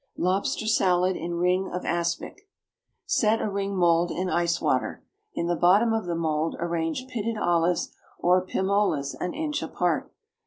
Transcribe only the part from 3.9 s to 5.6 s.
in ice water. In the